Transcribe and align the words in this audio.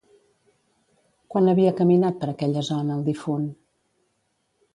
Quan 1.35 1.51
havia 1.53 1.73
caminat 1.81 2.17
per 2.25 2.31
aquella 2.33 2.65
zona 2.71 2.97
el 2.97 3.05
difunt? 3.11 3.45